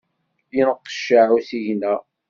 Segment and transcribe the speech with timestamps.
[0.55, 1.93] Yenqeccaε usigna.